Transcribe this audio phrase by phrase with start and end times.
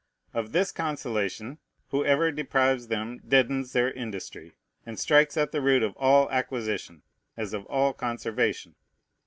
[0.33, 5.95] Of this consolation whoever deprives them deadens their industry, and strikes at the root of
[5.95, 7.03] all acquisition
[7.37, 8.73] as of all conservation.